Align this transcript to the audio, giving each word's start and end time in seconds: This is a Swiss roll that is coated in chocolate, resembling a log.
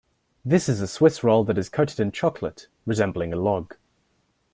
This 0.43 0.67
is 0.67 0.81
a 0.81 0.87
Swiss 0.87 1.23
roll 1.23 1.43
that 1.43 1.59
is 1.59 1.69
coated 1.69 1.99
in 1.99 2.11
chocolate, 2.11 2.65
resembling 2.87 3.33
a 3.33 3.35
log. 3.35 3.75